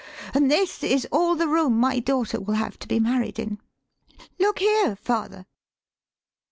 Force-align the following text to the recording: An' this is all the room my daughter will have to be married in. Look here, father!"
An' 0.33 0.47
this 0.47 0.81
is 0.83 1.07
all 1.11 1.35
the 1.35 1.47
room 1.47 1.77
my 1.79 1.99
daughter 1.99 2.41
will 2.41 2.55
have 2.55 2.79
to 2.79 2.87
be 2.87 2.99
married 2.99 3.37
in. 3.37 3.59
Look 4.39 4.57
here, 4.57 4.95
father!" 4.95 5.45